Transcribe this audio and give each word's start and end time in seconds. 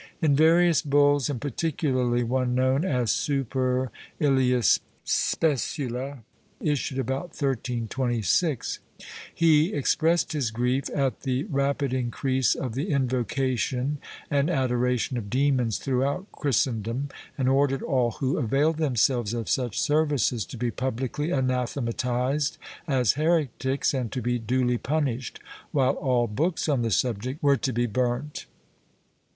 In 0.19 0.35
various 0.35 0.81
bulls, 0.81 1.29
and 1.29 1.39
particularly 1.39 2.23
one 2.23 2.55
known 2.55 2.83
as 2.83 3.11
Super 3.11 3.91
illms 4.19 4.79
specula, 5.03 6.23
issued 6.59 6.97
about 6.97 7.35
1326, 7.39 8.79
he 9.31 9.71
expressed 9.71 10.31
his 10.33 10.49
grief 10.49 10.89
at 10.95 11.19
the 11.21 11.43
rapid 11.43 11.93
increase 11.93 12.55
of 12.55 12.73
the 12.73 12.89
invocation 12.89 13.99
and 14.31 14.49
adoration 14.49 15.17
of 15.19 15.29
demons 15.29 15.77
throughout 15.77 16.25
Christendom, 16.31 17.09
and 17.37 17.47
ordered 17.47 17.83
all 17.83 18.09
who 18.13 18.39
availed 18.39 18.77
themselves 18.77 19.35
of 19.35 19.47
such 19.47 19.79
services 19.79 20.45
to 20.47 20.57
be 20.57 20.71
publicly 20.71 21.29
anathematized 21.29 22.57
as 22.87 23.11
heretics 23.11 23.93
and 23.93 24.11
to 24.11 24.21
be 24.23 24.39
duly 24.39 24.79
punished, 24.79 25.39
while 25.69 25.93
all 25.93 26.25
books 26.25 26.67
on 26.67 26.81
the 26.81 26.89
subject 26.89 27.43
were 27.43 27.57
to 27.57 27.71
be 27.71 27.85
burnt. 27.85 28.47